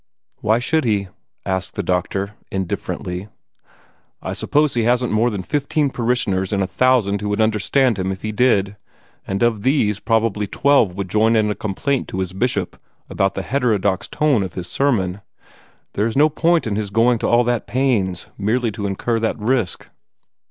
[0.37, 1.09] "Why should he?"
[1.45, 3.27] asked the doctor, indifferently.
[4.23, 8.11] "I suppose he hasn't more than fifteen parishioners in a thousand who would understand him
[8.11, 8.77] if he did,
[9.27, 13.43] and of these probably twelve would join in a complaint to his Bishop about the
[13.43, 15.21] heterodox tone of his sermon.
[15.93, 19.37] There is no point in his going to all that pains, merely to incur that
[19.37, 19.87] risk.